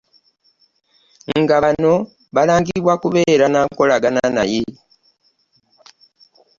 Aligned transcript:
Nga 1.41 1.55
bano 1.63 1.93
balangibwa 2.35 2.93
kubeera 3.01 3.45
na 3.49 3.59
nkolagana 3.69 4.23
naye. 4.35 4.65